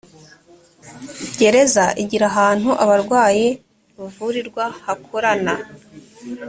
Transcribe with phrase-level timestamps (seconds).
[1.39, 3.47] gereza igira ahantu abarwayi
[3.97, 5.53] bavurirwa hakorana